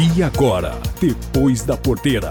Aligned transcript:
E 0.00 0.22
agora, 0.22 0.74
depois 1.00 1.64
da 1.64 1.76
porteira. 1.76 2.30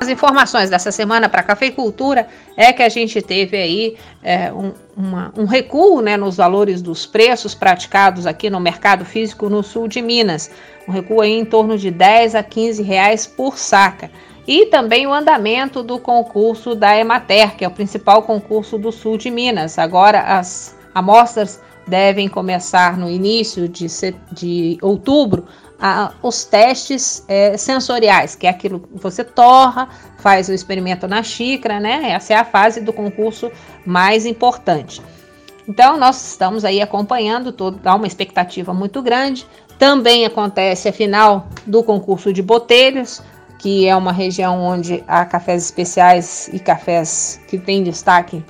As 0.00 0.08
informações 0.08 0.68
dessa 0.68 0.90
semana 0.90 1.28
para 1.28 1.40
a 1.40 1.44
cafeicultura 1.44 2.26
é 2.56 2.72
que 2.72 2.82
a 2.82 2.88
gente 2.88 3.22
teve 3.22 3.56
aí 3.56 3.96
é, 4.24 4.52
um, 4.52 4.72
uma, 4.96 5.32
um, 5.36 5.44
recuo 5.44 6.00
né, 6.00 6.16
nos 6.16 6.38
valores 6.38 6.82
dos 6.82 7.06
preços 7.06 7.54
praticados 7.54 8.26
aqui 8.26 8.50
no 8.50 8.58
mercado 8.58 9.04
físico 9.04 9.48
no 9.48 9.62
sul 9.62 9.86
de 9.86 10.02
Minas. 10.02 10.50
Um 10.88 10.90
recuo 10.90 11.20
aí 11.20 11.38
em 11.38 11.44
torno 11.44 11.78
de 11.78 11.92
10 11.92 12.34
a 12.34 12.42
15 12.42 12.82
reais 12.82 13.24
por 13.24 13.56
saca. 13.56 14.10
E 14.48 14.66
também 14.66 15.06
o 15.06 15.14
andamento 15.14 15.80
do 15.80 16.00
concurso 16.00 16.74
da 16.74 16.98
Emater, 16.98 17.54
que 17.54 17.64
é 17.64 17.68
o 17.68 17.70
principal 17.70 18.24
concurso 18.24 18.76
do 18.76 18.90
sul 18.90 19.16
de 19.16 19.30
Minas. 19.30 19.78
Agora 19.78 20.22
as 20.22 20.76
amostras 20.92 21.60
devem 21.88 22.28
começar 22.28 22.96
no 22.96 23.10
início 23.10 23.68
de, 23.68 23.86
de 24.30 24.78
outubro 24.82 25.46
a, 25.80 26.12
os 26.22 26.44
testes 26.44 27.24
é, 27.28 27.56
sensoriais, 27.56 28.34
que 28.34 28.46
é 28.46 28.50
aquilo 28.50 28.80
que 28.80 28.98
você 29.00 29.24
torra, 29.24 29.88
faz 30.18 30.48
o 30.48 30.52
experimento 30.52 31.06
na 31.06 31.22
xícara, 31.22 31.78
né? 31.80 32.10
Essa 32.10 32.34
é 32.34 32.36
a 32.36 32.44
fase 32.44 32.80
do 32.80 32.92
concurso 32.92 33.50
mais 33.86 34.26
importante. 34.26 35.00
Então, 35.68 35.96
nós 35.96 36.30
estamos 36.30 36.64
aí 36.64 36.80
acompanhando, 36.80 37.52
todo, 37.52 37.80
há 37.84 37.94
uma 37.94 38.06
expectativa 38.06 38.72
muito 38.72 39.02
grande. 39.02 39.46
Também 39.78 40.24
acontece 40.24 40.88
a 40.88 40.92
final 40.92 41.48
do 41.66 41.84
concurso 41.84 42.32
de 42.32 42.42
botelhos, 42.42 43.22
que 43.58 43.86
é 43.86 43.94
uma 43.94 44.12
região 44.12 44.60
onde 44.60 45.04
há 45.06 45.24
cafés 45.24 45.64
especiais 45.64 46.48
e 46.52 46.58
cafés 46.58 47.40
que 47.48 47.58
têm 47.58 47.82
destaque 47.82 48.42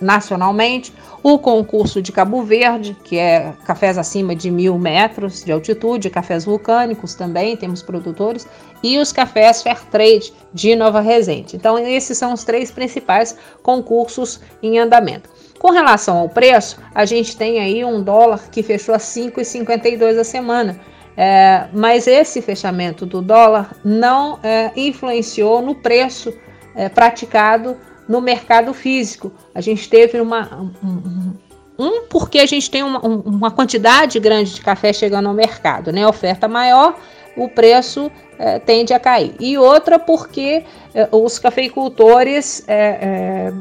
nacionalmente, 0.00 0.92
o 1.22 1.38
concurso 1.38 2.00
de 2.00 2.12
Cabo 2.12 2.42
Verde, 2.42 2.96
que 3.04 3.18
é 3.18 3.52
cafés 3.64 3.98
acima 3.98 4.34
de 4.34 4.50
mil 4.50 4.78
metros 4.78 5.44
de 5.44 5.52
altitude, 5.52 6.10
cafés 6.10 6.44
vulcânicos 6.44 7.14
também, 7.14 7.56
temos 7.56 7.82
produtores, 7.82 8.46
e 8.82 8.98
os 8.98 9.12
cafés 9.12 9.62
Fairtrade 9.62 10.32
de 10.52 10.76
Nova 10.76 11.00
Resende. 11.00 11.56
Então, 11.56 11.78
esses 11.78 12.16
são 12.16 12.32
os 12.32 12.44
três 12.44 12.70
principais 12.70 13.36
concursos 13.62 14.40
em 14.62 14.78
andamento. 14.78 15.28
Com 15.58 15.70
relação 15.70 16.18
ao 16.18 16.28
preço, 16.28 16.78
a 16.94 17.04
gente 17.04 17.36
tem 17.36 17.58
aí 17.58 17.84
um 17.84 18.02
dólar 18.02 18.48
que 18.50 18.62
fechou 18.62 18.94
a 18.94 18.98
5,52 18.98 20.18
a 20.18 20.24
semana. 20.24 20.78
É, 21.16 21.68
mas 21.72 22.06
esse 22.06 22.42
fechamento 22.42 23.06
do 23.06 23.22
dólar 23.22 23.74
não 23.82 24.38
é, 24.42 24.70
influenciou 24.76 25.62
no 25.62 25.74
preço 25.74 26.32
é, 26.74 26.90
praticado 26.90 27.76
no 28.08 28.20
mercado 28.20 28.72
físico. 28.72 29.32
A 29.54 29.60
gente 29.60 29.88
teve 29.88 30.20
uma. 30.20 30.70
Um, 30.82 31.32
um 31.78 32.02
porque 32.08 32.38
a 32.38 32.46
gente 32.46 32.70
tem 32.70 32.82
uma, 32.82 33.00
uma, 33.00 33.50
quantidade 33.50 34.18
grande 34.18 34.54
de 34.54 34.60
café 34.60 34.92
chegando 34.92 35.28
ao 35.28 35.34
mercado, 35.34 35.92
né? 35.92 36.06
oferta 36.06 36.48
maior, 36.48 36.98
o 37.36 37.48
preço 37.48 38.10
é, 38.38 38.58
tende 38.58 38.94
a 38.94 38.98
cair. 38.98 39.34
E 39.38 39.58
outra 39.58 39.98
porque 39.98 40.64
é, 40.94 41.08
os 41.12 41.38
cafeicultores, 41.38 42.64
é, 42.66 43.52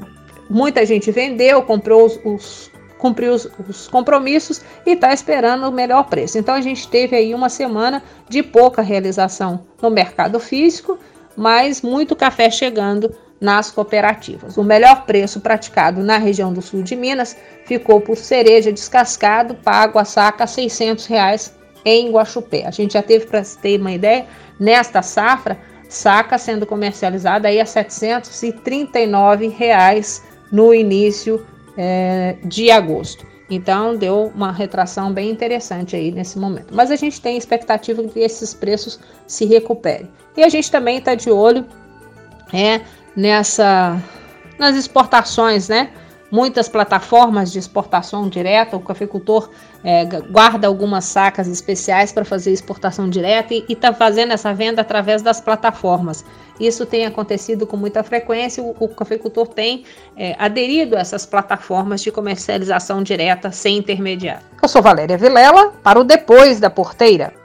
muita 0.50 0.86
gente 0.86 1.12
vendeu, 1.12 1.62
comprou 1.62 2.06
os, 2.06 2.20
os 2.24 2.76
cumpriu 2.98 3.34
os, 3.34 3.48
os, 3.70 3.88
compromissos 3.88 4.62
e 4.86 4.92
está 4.92 5.14
esperando 5.14 5.68
o 5.68 5.72
melhor 5.72 6.06
preço. 6.06 6.38
Então 6.38 6.56
a 6.56 6.62
gente 6.62 6.88
teve 6.88 7.16
aí 7.16 7.36
uma 7.36 7.50
semana 7.50 8.02
de 8.28 8.42
pouca 8.42 8.82
realização 8.82 9.66
no 9.82 9.92
mercado 9.92 10.40
físico, 10.40 10.98
mas 11.36 11.82
muito 11.82 12.16
café 12.16 12.50
chegando 12.50 13.14
nas 13.46 13.70
cooperativas. 13.70 14.58
O 14.58 14.64
melhor 14.64 15.06
preço 15.06 15.40
praticado 15.40 16.04
na 16.04 16.18
região 16.18 16.52
do 16.52 16.64
sul 16.64 16.82
de 16.82 16.96
Minas 16.96 17.38
ficou 17.66 18.02
por 18.02 18.18
cereja 18.18 18.72
descascado, 18.72 19.54
pago 19.54 20.00
a 20.00 20.04
saca 20.04 20.48
600 20.48 21.06
reais 21.06 21.56
em 21.86 22.12
Guaxupé. 22.12 22.66
A 22.66 22.72
gente 22.72 22.94
já 22.94 23.04
teve, 23.04 23.28
para 23.28 23.44
ter 23.62 23.80
uma 23.80 23.92
ideia, 23.92 24.26
nesta 24.60 25.04
safra, 25.04 25.60
saca 25.88 26.40
sendo 26.40 26.66
comercializada 26.66 27.48
aí 27.48 27.62
a 27.62 27.66
739 27.66 29.48
reais 29.50 30.24
no 30.52 30.74
início 30.74 31.46
é, 31.78 32.38
de 32.44 32.72
agosto. 32.72 33.28
Então 33.48 33.96
deu 33.96 34.32
uma 34.34 34.52
retração 34.52 35.14
bem 35.14 35.30
interessante 35.30 35.96
aí 35.96 36.12
nesse 36.12 36.40
momento. 36.40 36.74
Mas 36.74 36.90
a 36.90 36.96
gente 36.96 37.22
tem 37.22 37.38
expectativa 37.38 38.04
que 38.04 38.20
esses 38.20 38.56
preços 38.56 39.00
se 39.28 39.46
recuperem. 39.46 40.10
E 40.36 40.44
a 40.44 40.50
gente 40.50 40.72
também 40.72 40.98
está 40.98 41.14
de 41.14 41.30
olho 41.30 41.64
é, 42.52 42.82
nessa 43.16 44.02
nas 44.58 44.76
exportações, 44.76 45.68
né? 45.70 45.90
Muitas 46.32 46.68
plataformas 46.68 47.52
de 47.52 47.60
exportação 47.60 48.28
direta, 48.28 48.76
o 48.76 48.80
cafeicultor 48.80 49.50
é, 49.84 50.06
guarda 50.06 50.68
algumas 50.68 51.06
sacas 51.06 51.48
especiais 51.48 52.12
para 52.12 52.26
fazer 52.26 52.52
exportação 52.52 53.08
direta 53.08 53.54
e 53.54 53.64
está 53.70 53.94
fazendo 53.94 54.34
essa 54.34 54.52
venda 54.54 54.82
através 54.82 55.22
das 55.22 55.40
plataformas. 55.40 56.26
Isso 56.60 56.86
tem 56.86 57.06
acontecido 57.06 57.68
com 57.68 57.78
muita 57.78 58.04
frequência, 58.04 58.64
o, 58.64 58.76
o 58.80 58.88
cafeicultor 58.90 59.48
tem 59.48 59.86
é, 60.18 60.36
aderido 60.40 60.98
a 60.98 61.00
essas 61.00 61.26
plataformas 61.26 62.02
de 62.02 62.12
comercialização 62.12 63.04
direta 63.04 63.52
sem 63.52 63.78
intermediário. 63.78 64.44
Eu 64.62 64.68
sou 64.68 64.82
Valéria 64.82 65.18
Vilela, 65.18 65.74
para 65.84 66.00
o 66.00 66.04
Depois 66.04 66.60
da 66.60 66.72
Porteira. 66.72 67.45